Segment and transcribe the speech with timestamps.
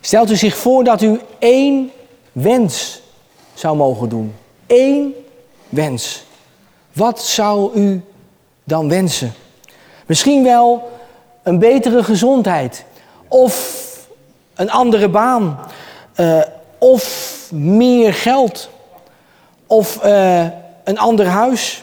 [0.00, 1.90] Stelt u zich voor dat u één
[2.32, 3.00] wens
[3.54, 4.34] zou mogen doen.
[4.66, 5.14] Eén
[5.68, 6.24] wens.
[6.92, 8.02] Wat zou u
[8.64, 9.32] dan wensen?
[10.06, 10.90] Misschien wel
[11.42, 12.84] een betere gezondheid.
[13.28, 13.84] Of
[14.54, 15.58] een andere baan.
[16.16, 16.40] Uh,
[16.78, 18.68] of meer geld.
[19.66, 20.46] Of uh,
[20.84, 21.82] een ander huis.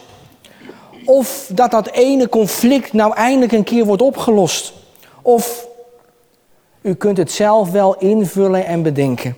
[1.05, 4.73] Of dat dat ene conflict nou eindelijk een keer wordt opgelost.
[5.21, 5.65] Of
[6.85, 9.35] u kunt het zelf wel invullen en bedenken.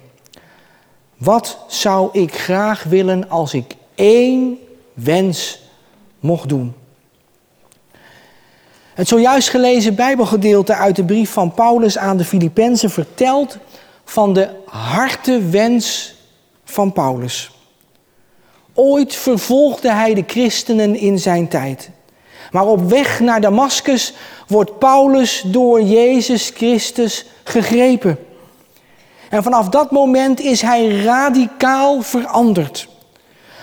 [1.18, 4.58] Wat zou ik graag willen als ik één
[4.94, 5.62] wens
[6.20, 6.74] mocht doen?
[8.94, 13.58] Het zojuist gelezen Bijbelgedeelte uit de brief van Paulus aan de Filippenzen vertelt
[14.06, 16.16] van de hartewens
[16.64, 17.52] van Paulus.
[18.74, 21.90] Ooit vervolgde hij de christenen in zijn tijd.
[22.52, 24.14] Maar op weg naar Damaskus
[24.48, 28.20] wordt Paulus door Jezus Christus gegrepen.
[29.30, 32.88] En vanaf dat moment is hij radicaal veranderd.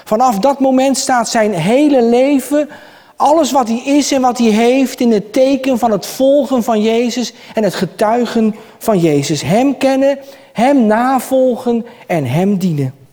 [0.05, 2.69] Vanaf dat moment staat zijn hele leven,
[3.17, 6.83] alles wat hij is en wat hij heeft, in het teken van het volgen van
[6.83, 9.43] Jezus en het getuigen van Jezus.
[9.43, 10.19] Hem kennen,
[10.53, 13.04] hem navolgen en hem dienen.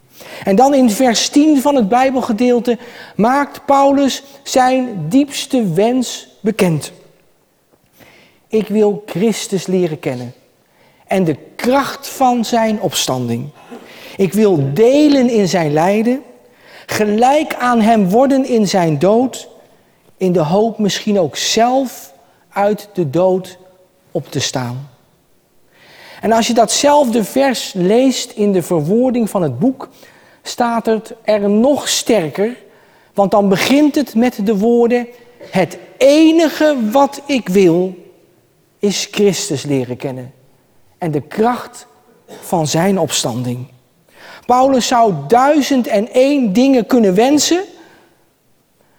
[0.44, 2.78] En dan in vers 10 van het Bijbelgedeelte
[3.16, 6.92] maakt Paulus zijn diepste wens bekend.
[8.48, 10.34] Ik wil Christus leren kennen
[11.12, 13.50] en de kracht van zijn opstanding.
[14.18, 16.22] Ik wil delen in zijn lijden,
[16.86, 19.48] gelijk aan hem worden in zijn dood,
[20.18, 22.14] in de hoop misschien ook zelf
[22.50, 23.58] uit de dood
[24.12, 24.90] op te staan.
[26.22, 29.90] En als je datzelfde vers leest in de verwoording van het boek,
[30.42, 32.58] staat het er nog sterker,
[33.14, 37.96] want dan begint het met de woorden: Het enige wat ik wil
[38.80, 40.34] is Christus leren kennen
[40.98, 41.88] en de kracht
[42.42, 43.68] van zijn opstanding.
[44.46, 47.64] Paulus zou duizend en één dingen kunnen wensen,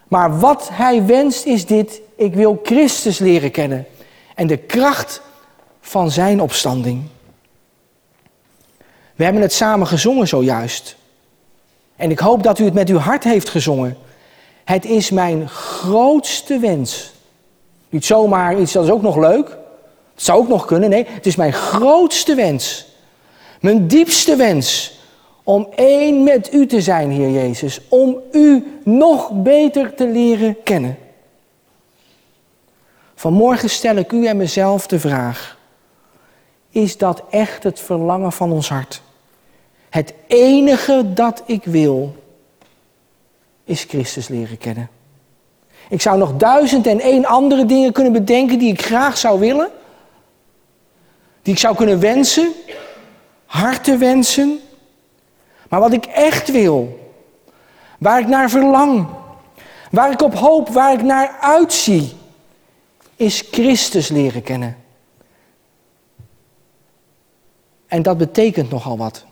[0.09, 3.87] maar wat hij wenst is dit: ik wil Christus leren kennen
[4.35, 5.23] en de kracht
[5.81, 7.03] van zijn opstanding.
[9.15, 10.97] We hebben het samen gezongen zojuist.
[12.03, 13.97] En ik hoop dat u het met uw hart heeft gezongen.
[14.65, 17.13] Het is mijn grootste wens.
[17.89, 19.49] Niet zomaar iets, dat is ook nog leuk.
[20.15, 20.91] Het zou ook nog kunnen.
[20.91, 22.87] Nee, het is mijn grootste wens.
[23.61, 24.99] Mijn diepste wens.
[25.43, 27.81] Om één met u te zijn, Heer Jezus.
[27.89, 30.99] Om u nog beter te leren kennen.
[33.15, 35.59] Vanmorgen stel ik u en mezelf de vraag.
[36.71, 39.03] Is dat echt het verlangen van ons hart?
[39.93, 42.17] Het enige dat ik wil
[43.65, 44.91] is Christus leren kennen.
[45.89, 49.71] Ik zou nog duizend en één andere dingen kunnen bedenken die ik graag zou willen.
[51.43, 52.53] Die ik zou kunnen wensen,
[53.47, 54.61] harten wensen.
[55.69, 57.11] Maar wat ik echt wil,
[57.99, 59.07] waar ik naar verlang,
[59.91, 62.13] waar ik op hoop, waar ik naar uitzie,
[63.17, 64.77] is Christus leren kennen.
[67.87, 69.25] En dat betekent nogal wat.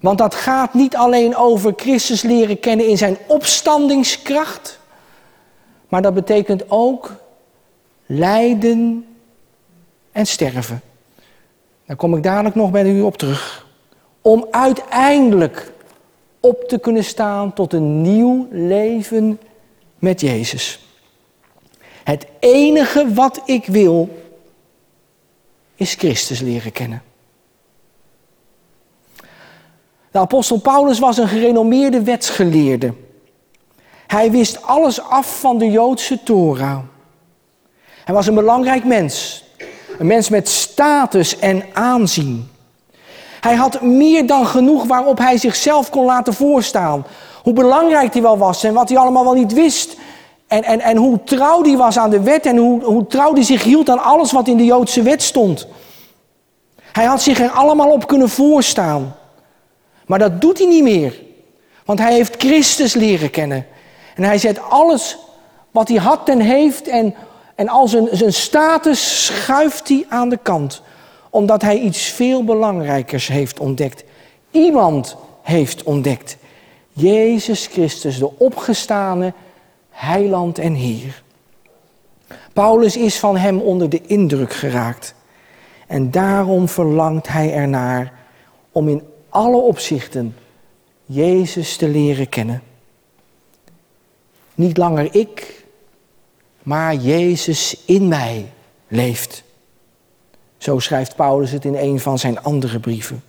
[0.00, 4.78] Want dat gaat niet alleen over Christus leren kennen in zijn opstandingskracht,
[5.88, 7.12] maar dat betekent ook
[8.06, 9.06] lijden
[10.12, 10.80] en sterven.
[11.86, 13.66] Daar kom ik dadelijk nog bij u op terug.
[14.22, 15.72] Om uiteindelijk
[16.40, 19.40] op te kunnen staan tot een nieuw leven
[19.98, 20.86] met Jezus.
[22.04, 24.08] Het enige wat ik wil
[25.74, 27.02] is Christus leren kennen.
[30.10, 32.94] De apostel Paulus was een gerenommeerde wetsgeleerde.
[34.06, 36.78] Hij wist alles af van de Joodse Torah.
[38.04, 39.44] Hij was een belangrijk mens.
[39.98, 42.50] Een mens met status en aanzien.
[43.40, 47.06] Hij had meer dan genoeg waarop hij zichzelf kon laten voorstaan.
[47.42, 49.96] Hoe belangrijk hij wel was en wat hij allemaal wel niet wist.
[50.46, 53.42] En, en, en hoe trouw hij was aan de wet en hoe, hoe trouw hij
[53.42, 55.66] zich hield aan alles wat in de Joodse wet stond.
[56.92, 59.14] Hij had zich er allemaal op kunnen voorstaan.
[60.08, 61.20] Maar dat doet hij niet meer.
[61.84, 63.66] Want hij heeft Christus leren kennen.
[64.14, 65.18] En hij zet alles
[65.70, 67.14] wat hij had en heeft en,
[67.54, 70.82] en al zijn, zijn status schuift hij aan de kant.
[71.30, 74.04] Omdat hij iets veel belangrijkers heeft ontdekt.
[74.50, 76.36] Iemand heeft ontdekt.
[76.92, 79.32] Jezus Christus, de opgestane
[79.90, 81.22] heiland en Heer.
[82.52, 85.14] Paulus is van hem onder de indruk geraakt.
[85.86, 88.12] En daarom verlangt hij ernaar
[88.72, 90.36] om in alle opzichten
[91.04, 92.62] Jezus te leren kennen.
[94.54, 95.64] Niet langer ik,
[96.62, 98.52] maar Jezus in mij
[98.88, 99.42] leeft.
[100.58, 103.22] Zo schrijft Paulus het in een van zijn andere brieven.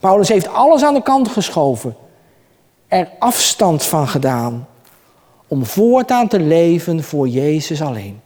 [0.00, 1.96] Paulus heeft alles aan de kant geschoven,
[2.88, 4.68] er afstand van gedaan,
[5.46, 8.20] om voortaan te leven voor Jezus alleen.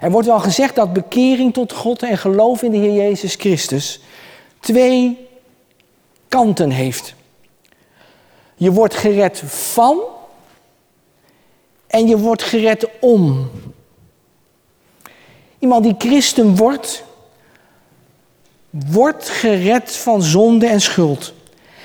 [0.00, 4.00] Er wordt wel gezegd dat bekering tot God en geloof in de Heer Jezus Christus
[4.60, 5.28] twee
[6.28, 7.14] kanten heeft.
[8.54, 9.98] Je wordt gered van
[11.86, 13.50] en je wordt gered om.
[15.58, 17.04] Iemand die christen wordt,
[18.70, 21.32] wordt gered van zonde en schuld.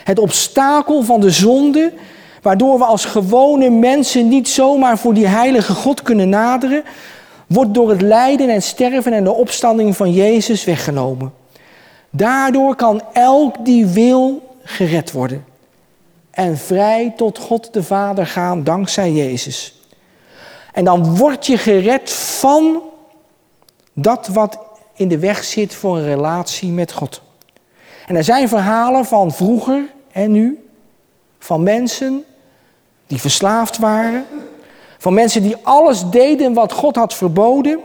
[0.03, 1.94] Het obstakel van de zonde,
[2.41, 6.83] waardoor we als gewone mensen niet zomaar voor die heilige God kunnen naderen,
[7.47, 11.33] wordt door het lijden en sterven en de opstanding van Jezus weggenomen.
[12.09, 15.45] Daardoor kan elk die wil gered worden
[16.36, 19.80] en vrij tot God de Vader gaan dankzij Jezus.
[20.74, 22.81] En dan word je gered van
[23.94, 24.59] dat wat
[24.94, 27.21] in de weg zit voor een relatie met God.
[28.07, 30.68] En er zijn verhalen van vroeger en nu,
[31.39, 32.24] van mensen
[33.07, 34.25] die verslaafd waren,
[35.06, 37.80] van mensen die alles deden wat God had verboden,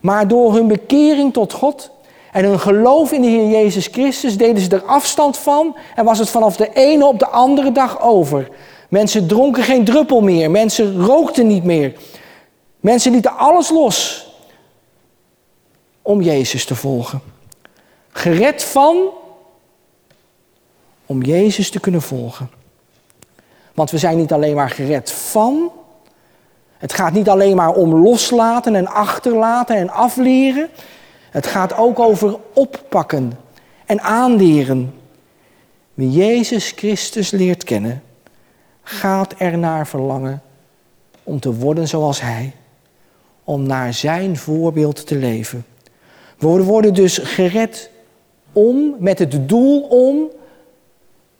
[0.00, 1.90] maar door hun bekering tot God
[2.32, 6.18] en hun geloof in de Heer Jezus Christus deden ze er afstand van en was
[6.18, 8.48] het vanaf de ene op de andere dag over.
[8.88, 11.92] Mensen dronken geen druppel meer, mensen rookten niet meer.
[12.80, 14.28] Mensen lieten alles los
[16.02, 17.20] om Jezus te volgen.
[18.10, 18.96] Gered van
[21.06, 22.50] om Jezus te kunnen volgen.
[23.74, 25.70] Want we zijn niet alleen maar gered van.
[26.78, 30.68] Het gaat niet alleen maar om loslaten en achterlaten en afleren.
[31.30, 33.32] Het gaat ook over oppakken
[33.86, 34.94] en aanleren.
[35.94, 38.02] Wie Jezus Christus leert kennen,
[38.82, 40.42] gaat er naar verlangen
[41.22, 42.52] om te worden zoals Hij.
[43.44, 45.64] Om naar Zijn voorbeeld te leven.
[46.38, 47.90] We worden dus gered
[48.52, 50.30] om, met het doel om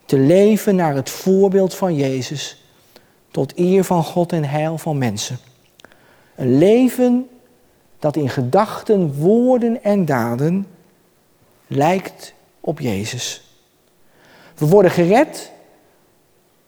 [0.05, 2.63] te leven naar het voorbeeld van Jezus,
[3.31, 5.39] tot eer van God en heil van mensen.
[6.35, 7.29] Een leven
[7.99, 10.67] dat in gedachten, woorden en daden
[11.67, 13.43] lijkt op Jezus.
[14.57, 15.53] We worden gered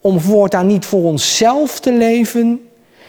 [0.00, 2.68] om voortaan niet voor onszelf te leven,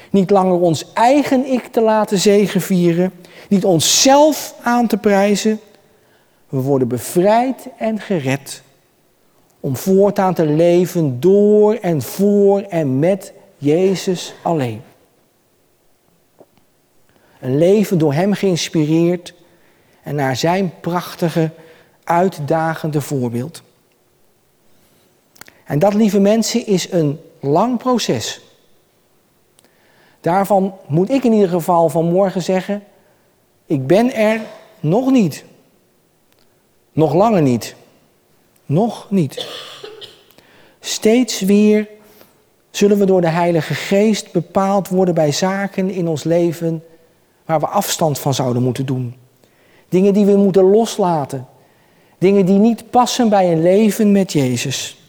[0.09, 3.12] niet langer ons eigen ik te laten zegevieren,
[3.50, 5.59] niet onszelf aan te prijzen.
[6.50, 8.62] We worden bevrijd en gered
[9.59, 14.81] om voortaan te leven door en voor en met Jezus alleen.
[17.40, 19.34] Een leven door Hem geïnspireerd
[20.04, 21.52] en naar Zijn prachtige,
[22.04, 23.62] uitdagende voorbeeld.
[25.66, 28.42] En dat, lieve mensen, is een lang proces.
[30.22, 32.84] Daarvan moet ik in ieder geval vanmorgen zeggen:
[33.66, 34.42] ik ben er
[34.80, 35.44] nog niet.
[36.92, 37.75] Nog langer niet.
[38.66, 39.48] Nog niet.
[40.80, 41.88] Steeds weer
[42.71, 46.83] zullen we door de Heilige Geest bepaald worden bij zaken in ons leven
[47.45, 49.15] waar we afstand van zouden moeten doen.
[49.89, 51.47] Dingen die we moeten loslaten.
[52.18, 55.01] Dingen die niet passen bij een leven met Jezus.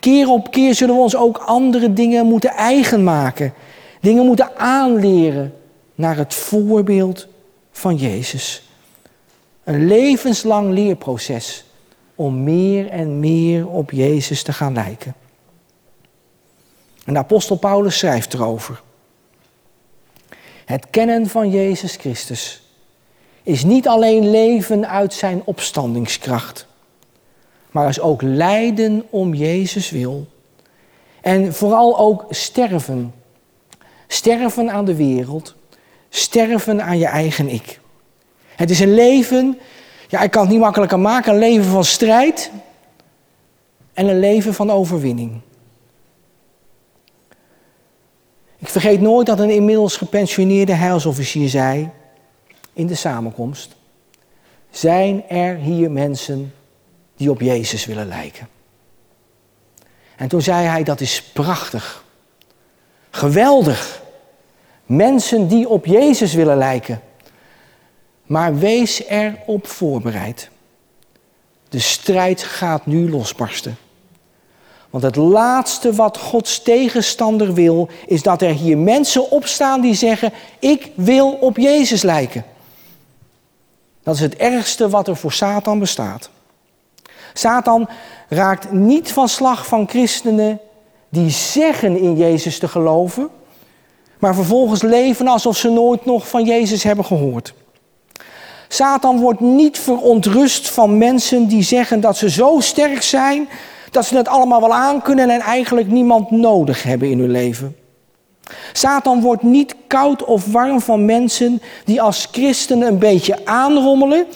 [0.00, 3.52] Keer op keer zullen we ons ook andere dingen moeten eigen maken.
[4.00, 5.54] Dingen moeten aanleren
[5.94, 7.26] naar het voorbeeld
[7.72, 8.62] van Jezus.
[9.64, 11.64] Een levenslang leerproces
[12.14, 15.14] om meer en meer op Jezus te gaan lijken.
[17.04, 18.82] En de apostel Paulus schrijft erover.
[20.64, 22.62] Het kennen van Jezus Christus
[23.42, 26.66] is niet alleen leven uit zijn opstandingskracht,
[27.70, 30.26] maar is ook lijden om Jezus wil.
[31.20, 33.14] En vooral ook sterven.
[34.06, 35.54] Sterven aan de wereld,
[36.08, 37.80] sterven aan je eigen ik.
[38.56, 39.58] Het is een leven,
[40.08, 42.50] ja, ik kan het niet makkelijker maken, een leven van strijd
[43.92, 45.40] en een leven van overwinning.
[48.64, 51.90] Ik vergeet nooit dat een inmiddels gepensioneerde heilsofficier zei
[52.72, 53.74] in de samenkomst:
[54.70, 56.54] Zijn er hier mensen
[57.16, 58.48] die op Jezus willen lijken?
[60.16, 62.04] En toen zei hij: Dat is prachtig.
[63.10, 64.02] Geweldig.
[64.86, 67.00] Mensen die op Jezus willen lijken.
[68.22, 70.50] Maar wees erop voorbereid.
[71.68, 73.76] De strijd gaat nu losbarsten.
[74.94, 80.32] Want het laatste wat Gods tegenstander wil, is dat er hier mensen opstaan die zeggen:
[80.58, 82.44] Ik wil op Jezus lijken.
[84.02, 86.30] Dat is het ergste wat er voor Satan bestaat.
[87.32, 87.88] Satan
[88.28, 90.60] raakt niet van slag van christenen
[91.08, 93.28] die zeggen in Jezus te geloven,
[94.18, 97.54] maar vervolgens leven alsof ze nooit nog van Jezus hebben gehoord.
[98.68, 103.48] Satan wordt niet verontrust van mensen die zeggen dat ze zo sterk zijn
[103.94, 107.76] dat ze het allemaal wel aankunnen en eigenlijk niemand nodig hebben in hun leven.
[108.72, 114.26] Satan wordt niet koud of warm van mensen die als christenen een beetje aanrommelen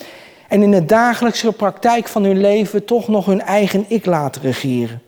[0.48, 5.02] en in de dagelijkse praktijk van hun leven toch nog hun eigen ik laten regeren.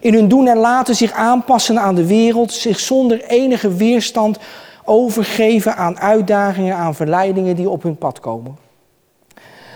[0.00, 4.38] In hun doen en laten zich aanpassen aan de wereld, zich zonder enige weerstand
[4.84, 8.56] overgeven aan uitdagingen, aan verleidingen die op hun pad komen.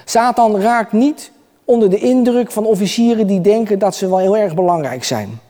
[0.04, 1.32] Satan raakt niet
[1.68, 5.40] onder de indruk van officieren die denken dat ze wel heel erg belangrijk zijn.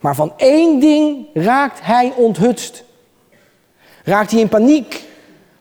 [0.00, 2.84] Maar van één ding raakt hij onthutst.
[4.04, 5.04] Raakt hij in paniek,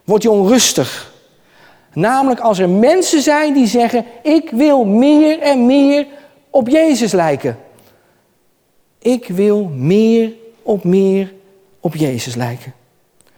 [0.03, 1.13] wordt hij onrustig.
[1.93, 6.07] Namelijk als er mensen zijn die zeggen: Ik wil meer en meer
[6.49, 7.57] op Jezus lijken.
[8.99, 11.33] Ik wil meer op meer
[11.79, 12.73] op Jezus lijken.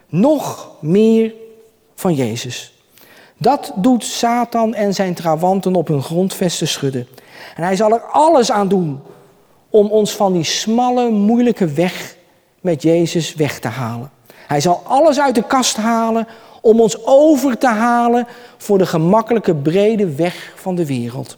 [0.10, 1.34] Nog meer
[1.96, 2.77] van Jezus.
[3.38, 7.08] Dat doet Satan en zijn trawanten op hun grondvesten schudden.
[7.56, 9.02] En hij zal er alles aan doen
[9.70, 12.16] om ons van die smalle, moeilijke weg
[12.62, 14.12] met Jezus weg te halen.
[14.48, 16.28] Hij zal alles uit de kast halen
[16.62, 18.28] om ons over te halen
[18.58, 21.38] voor de gemakkelijke, brede weg van de wereld.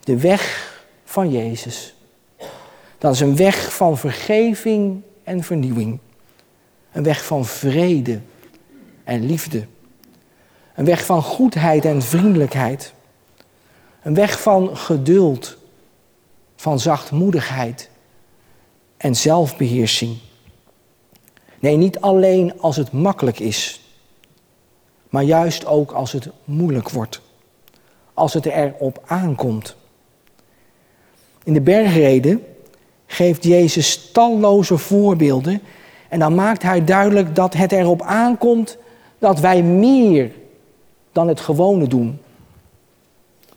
[0.00, 0.72] De weg
[1.04, 1.94] van Jezus.
[2.98, 5.98] Dat is een weg van vergeving en vernieuwing.
[6.92, 8.20] Een weg van vrede
[9.04, 9.66] en liefde.
[10.74, 12.92] Een weg van goedheid en vriendelijkheid.
[14.02, 15.56] Een weg van geduld,
[16.56, 17.90] van zachtmoedigheid
[18.96, 20.16] en zelfbeheersing.
[21.58, 23.80] Nee, niet alleen als het makkelijk is,
[25.08, 27.20] maar juist ook als het moeilijk wordt.
[28.14, 29.76] Als het erop aankomt.
[31.44, 32.44] In de bergreden
[33.06, 35.62] geeft Jezus talloze voorbeelden
[36.08, 38.76] en dan maakt hij duidelijk dat het erop aankomt
[39.18, 40.32] dat wij meer
[41.12, 42.18] dan het gewone doen.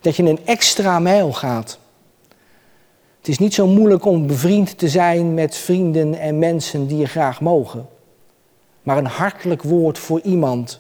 [0.02, 1.80] Dat je een extra mijl gaat.
[3.18, 7.06] Het is niet zo moeilijk om bevriend te zijn met vrienden en mensen die je
[7.06, 7.88] graag mogen.
[8.84, 10.80] Maar een hartelijk woord voor iemand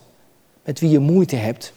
[0.63, 1.73] met wie je moeite hebt.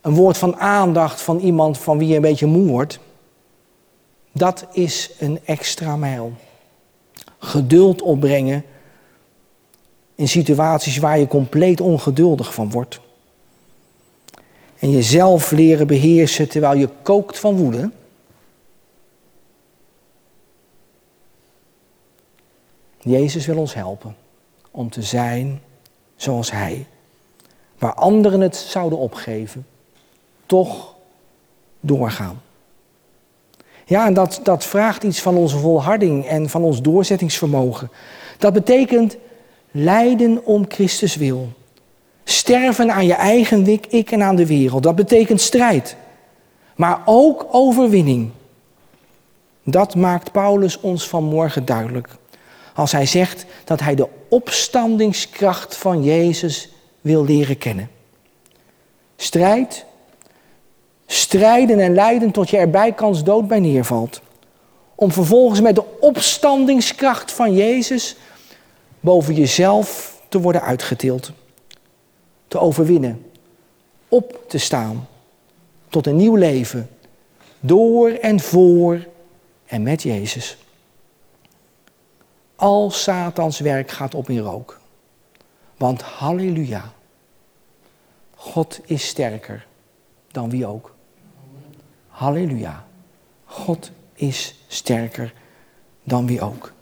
[0.00, 2.98] Een woord van aandacht van iemand van wie je een beetje moe wordt.
[4.32, 6.32] Dat is een extra mijl.
[7.38, 8.64] Geduld opbrengen
[10.22, 13.00] in situaties waar je compleet ongeduldig van wordt.
[14.78, 17.90] En jezelf leren beheersen terwijl je kookt van woede.
[22.98, 24.16] Jezus wil ons helpen
[24.70, 25.62] om te zijn
[26.16, 26.86] zoals Hij.
[27.78, 29.66] Waar anderen het zouden opgeven,
[30.46, 30.94] toch
[31.80, 32.42] doorgaan.
[33.84, 37.90] Ja, en dat, dat vraagt iets van onze volharding en van ons doorzettingsvermogen.
[38.38, 39.16] Dat betekent
[39.72, 41.48] lijden om Christus wil.
[42.24, 44.82] Sterven aan je eigen ik en aan de wereld.
[44.82, 45.96] Dat betekent strijd.
[46.76, 48.30] Maar ook overwinning.
[49.64, 52.08] Dat maakt Paulus ons vanmorgen duidelijk.
[52.74, 56.68] Als hij zegt dat hij de opstandingskracht van Jezus
[57.00, 57.90] wil leren kennen.
[59.16, 59.84] Strijd,
[61.06, 64.20] strijden en lijden tot je erbij kans dood bij neervalt.
[64.94, 68.16] Om vervolgens met de opstandingskracht van Jezus
[69.02, 71.32] boven jezelf te worden uitgetild
[72.48, 73.30] te overwinnen,
[74.08, 75.08] op te staan
[75.88, 76.90] tot een nieuw leven,
[77.60, 79.06] door en voor
[79.66, 80.56] en met Jezus.
[82.56, 84.80] Al Satans werk gaat op in rook.
[85.76, 86.92] Want halleluja,
[88.34, 89.66] God is sterker
[90.30, 90.94] dan wie ook.
[92.08, 92.86] Halleluja,
[93.44, 95.34] God is sterker
[96.02, 96.72] dan wie ook.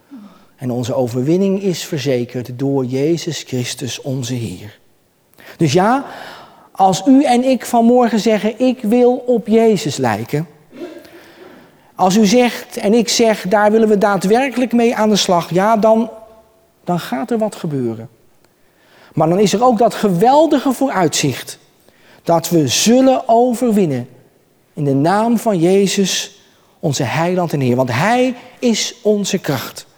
[0.60, 4.78] En onze overwinning is verzekerd door Jezus Christus onze Heer.
[5.56, 6.04] Dus ja,
[6.70, 10.48] als u en ik vanmorgen zeggen, ik wil op Jezus lijken.
[11.94, 15.50] Als u zegt en ik zeg, daar willen we daadwerkelijk mee aan de slag.
[15.50, 16.10] Ja, dan,
[16.84, 18.08] dan gaat er wat gebeuren.
[19.14, 21.58] Maar dan is er ook dat geweldige vooruitzicht.
[22.22, 24.08] Dat we zullen overwinnen.
[24.72, 26.40] In de naam van Jezus,
[26.80, 27.76] onze heiland en Heer.
[27.76, 29.88] Want Hij is onze kracht.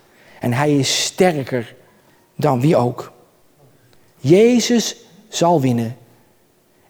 [0.42, 1.74] En Hij is sterker
[2.36, 3.12] dan wie ook.
[4.18, 4.96] Jezus
[5.28, 5.96] zal winnen.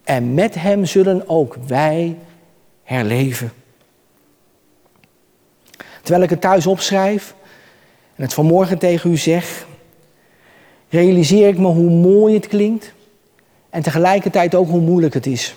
[0.03, 2.17] En met hem zullen ook wij
[2.83, 3.51] herleven.
[6.01, 7.35] Terwijl ik het thuis opschrijf
[8.15, 9.67] en het vanmorgen tegen u zeg,
[10.89, 12.93] realiseer ik me hoe mooi het klinkt
[13.69, 15.55] en tegelijkertijd ook hoe moeilijk het is.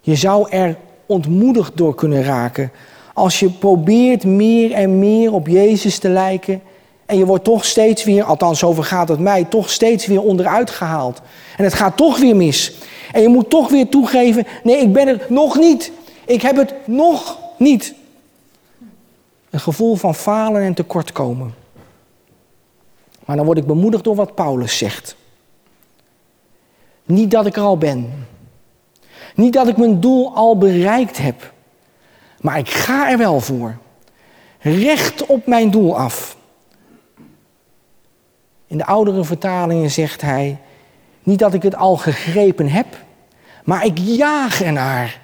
[0.00, 0.76] Je zou er
[1.06, 2.70] ontmoedigd door kunnen raken
[3.14, 6.62] Als je probeert meer en meer op Jezus te lijken.
[7.06, 10.70] En je wordt toch steeds weer, althans zo gaat het mij, toch steeds weer onderuit
[10.70, 11.20] gehaald.
[11.56, 12.72] En het gaat toch weer mis.
[13.12, 15.92] En je moet toch weer toegeven, nee, ik ben er nog niet.
[16.26, 17.94] Ik heb het nog niet.
[19.50, 21.54] Een gevoel van falen en tekortkomen.
[23.24, 25.16] Maar dan word ik bemoedigd door wat Paulus zegt.
[27.04, 28.26] Niet dat ik er al ben.
[29.34, 31.52] Niet dat ik mijn doel al bereikt heb.
[32.44, 33.76] Maar ik ga er wel voor.
[34.60, 36.36] Recht op mijn doel af.
[38.66, 40.58] In de oudere vertalingen zegt hij:
[41.22, 42.86] Niet dat ik het al gegrepen heb,
[43.64, 45.20] maar ik jaag ernaar.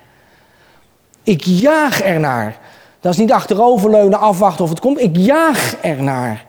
[1.23, 2.59] Ik jaag ernaar.
[3.01, 5.01] Dat is niet achteroverleunen, afwachten of het komt.
[5.01, 6.47] Ik jaag ernaar.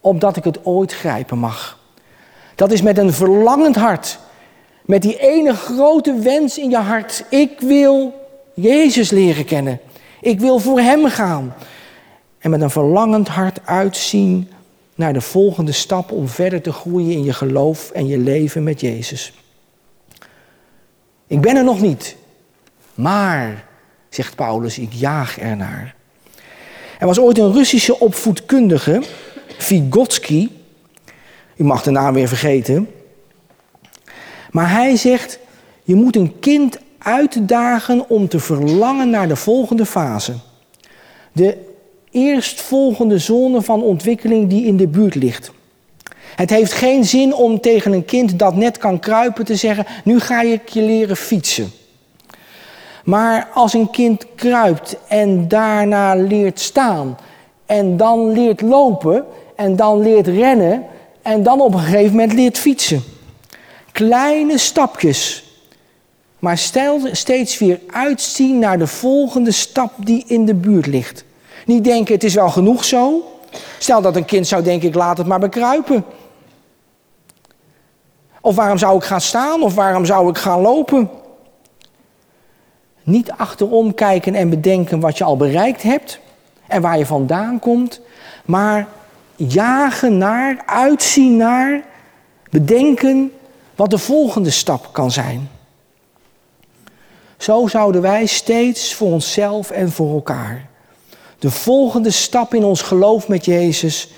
[0.00, 1.78] Opdat ik het ooit grijpen mag.
[2.54, 4.18] Dat is met een verlangend hart.
[4.82, 7.24] Met die ene grote wens in je hart.
[7.30, 8.24] Ik wil
[8.54, 9.80] Jezus leren kennen.
[10.26, 11.54] Ik wil voor Hem gaan.
[12.38, 14.50] En met een verlangend hart uitzien
[14.94, 18.80] naar de volgende stap om verder te groeien in je geloof en je leven met
[18.80, 19.32] Jezus.
[21.26, 22.16] Ik ben er nog niet,
[22.94, 23.64] maar,
[24.08, 25.94] zegt Paulus, ik jaag ernaar.
[26.98, 29.02] Er was ooit een Russische opvoedkundige,
[29.58, 30.48] Vygotsky,
[31.56, 32.90] u mag de naam weer vergeten,
[34.50, 35.38] maar hij zegt,
[35.82, 40.32] je moet een kind uitdagen om te verlangen naar de volgende fase.
[41.32, 41.56] De
[42.10, 45.52] eerstvolgende zone van ontwikkeling die in de buurt ligt.
[46.36, 50.20] Het heeft geen zin om tegen een kind dat net kan kruipen te zeggen: Nu
[50.20, 51.70] ga ik je leren fietsen.
[53.04, 57.18] Maar als een kind kruipt en daarna leert staan
[57.66, 59.24] en dan leert lopen
[59.56, 60.84] en dan leert rennen
[61.22, 63.02] en dan op een gegeven moment leert fietsen.
[63.92, 65.45] Kleine stapjes,
[66.38, 66.58] maar
[67.12, 71.24] steeds weer uitzien naar de volgende stap die in de buurt ligt.
[71.66, 73.32] Niet denken het is wel genoeg zo.
[73.78, 76.04] Stel dat een kind zou denken ik laat het maar bekruipen.
[78.40, 79.62] Of waarom zou ik gaan staan?
[79.62, 81.10] Of waarom zou ik gaan lopen?
[83.02, 86.20] Niet achterom kijken en bedenken wat je al bereikt hebt
[86.66, 88.00] en waar je vandaan komt,
[88.44, 88.88] maar
[89.36, 91.84] jagen naar, uitzien naar,
[92.50, 93.32] bedenken
[93.74, 95.50] wat de volgende stap kan zijn.
[97.36, 100.68] Zo zouden wij steeds voor onszelf en voor elkaar
[101.38, 104.08] de volgende stap in ons geloof met Jezus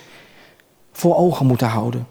[0.93, 2.07] voor ogen moeten houden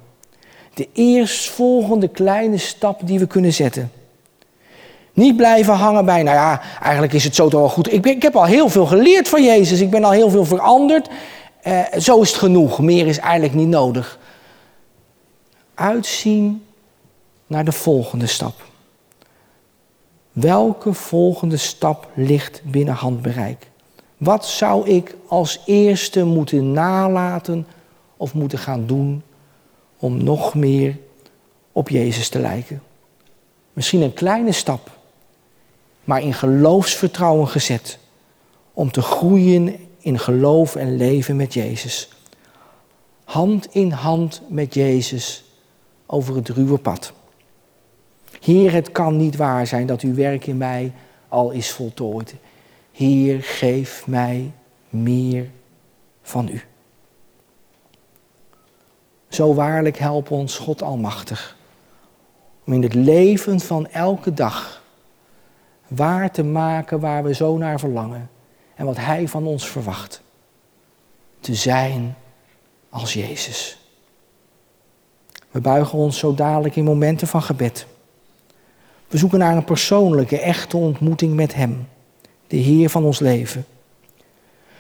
[0.78, 3.92] de eerstvolgende kleine stap die we kunnen zetten.
[5.14, 7.94] Niet blijven hangen bij, nou ja, eigenlijk is het zo toch wel goed.
[7.94, 9.80] Ik, ik heb al heel veel geleerd van Jezus.
[9.80, 11.10] Ik ben al heel veel veranderd.
[11.62, 12.80] Eh, zo is het genoeg.
[12.80, 14.20] Meer is eigenlijk niet nodig.
[15.76, 16.66] Uitzien
[17.48, 18.54] naar de volgende stap.
[20.40, 23.70] Welke volgende stap ligt binnen handbereik?
[24.18, 27.68] Wat zou ik als eerste moeten nalaten
[28.18, 29.24] of moeten gaan doen
[29.98, 30.98] om nog meer
[31.72, 32.84] op Jezus te lijken.
[33.74, 34.92] Misschien een kleine stap,
[36.04, 38.00] maar in geloofsvertrouwen gezet.
[38.74, 42.10] Om te groeien in geloof en leven met Jezus.
[43.24, 45.44] Hand in hand met Jezus
[46.06, 47.14] over het ruwe pad.
[48.42, 50.92] Heer, het kan niet waar zijn dat uw werk in mij
[51.28, 52.36] al is voltooid.
[52.92, 54.52] Heer, geef mij
[54.90, 55.50] meer
[56.22, 56.62] van u.
[59.28, 61.58] Zo waarlijk help ons God Almachtig.
[62.66, 64.84] Om in het leven van elke dag
[65.88, 68.30] waar te maken waar we zo naar verlangen.
[68.76, 70.22] En wat Hij van ons verwacht.
[71.40, 72.16] Te zijn
[72.90, 73.78] als Jezus.
[75.52, 77.88] We buigen ons zo dadelijk in momenten van gebed.
[79.08, 81.88] We zoeken naar een persoonlijke, echte ontmoeting met Hem,
[82.48, 83.66] de Heer van ons leven.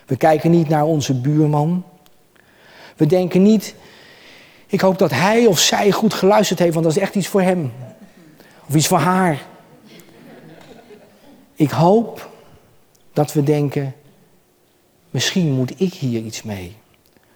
[0.05, 1.83] We kijken niet naar onze buurman.
[2.95, 3.75] We denken niet
[4.67, 7.41] ik hoop dat hij of zij goed geluisterd heeft, want dat is echt iets voor
[7.41, 7.71] hem.
[8.67, 9.45] Of iets voor haar.
[11.55, 12.29] Ik hoop
[13.13, 13.95] dat we denken,
[15.09, 16.75] misschien moet ik hier iets mee.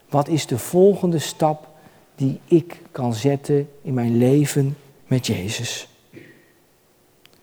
[0.09, 1.67] Wat is de volgende stap
[2.15, 4.77] die ik kan zetten in mijn leven
[5.07, 5.87] met Jezus?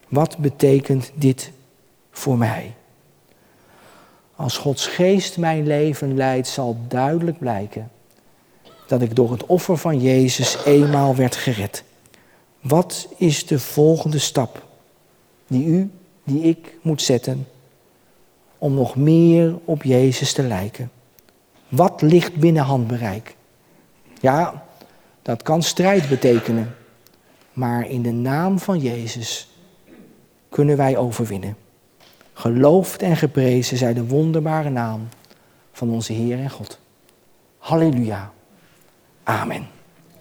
[0.08, 1.50] Wat betekent dit
[2.10, 2.74] voor mij?
[4.36, 7.90] Als Gods geest mijn leven leidt, zal duidelijk blijken
[8.86, 11.84] dat ik door het offer van Jezus eenmaal werd gered.
[12.60, 14.66] Wat is de volgende stap
[15.46, 15.90] die u,
[16.24, 17.46] die ik moet zetten
[18.58, 20.90] om nog meer op Jezus te lijken?
[21.68, 23.36] Wat ligt binnen handbereik?
[24.20, 24.66] Ja,
[25.22, 26.74] dat kan strijd betekenen,
[27.52, 29.48] maar in de naam van Jezus
[30.48, 31.56] kunnen wij overwinnen.
[32.32, 35.08] Geloofd en geprezen zij de wonderbare naam
[35.72, 36.78] van onze Heer en God.
[37.58, 38.32] Halleluja.
[39.22, 39.77] Amen.